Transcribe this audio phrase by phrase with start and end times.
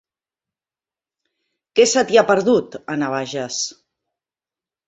[1.81, 3.63] Què se t'hi ha perdut, a Navaixes?